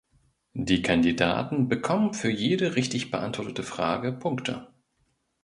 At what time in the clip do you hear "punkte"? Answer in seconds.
4.11-4.67